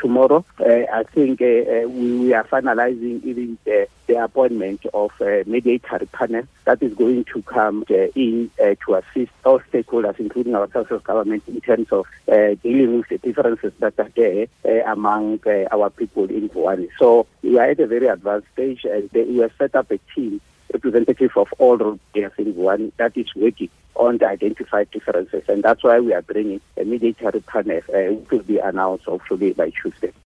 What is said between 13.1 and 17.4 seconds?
differences that are there among our people in Vuwani. So